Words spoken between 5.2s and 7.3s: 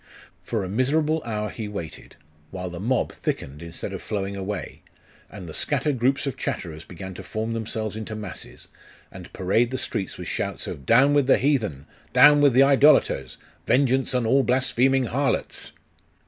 and the scattered groups of chatterers began to